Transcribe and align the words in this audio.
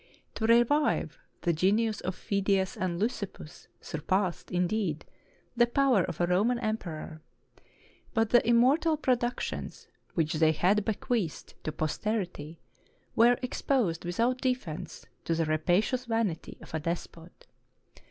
To 0.33 0.47
revive 0.47 1.19
the 1.41 1.53
genius 1.53 2.01
of 2.01 2.15
Phidias 2.15 2.75
and 2.75 2.99
Lysippus 2.99 3.67
surpassed, 3.81 4.49
indeed, 4.49 5.05
the 5.55 5.67
power 5.67 6.01
of 6.03 6.19
a 6.19 6.25
Roman 6.25 6.57
emperor; 6.57 7.21
but 8.15 8.31
the 8.31 8.49
immortal 8.49 8.97
pro 8.97 9.13
ductions 9.15 9.89
which 10.15 10.33
they 10.33 10.53
had 10.53 10.83
bequeathed 10.85 11.53
to 11.65 11.71
posterity 11.71 12.59
were 13.15 13.37
exposed 13.43 14.03
without 14.03 14.41
defense 14.41 15.05
to 15.25 15.35
the 15.35 15.45
rapacious 15.45 16.05
vanity 16.05 16.57
of 16.61 16.73
a 16.73 16.79
despot. 16.79 17.45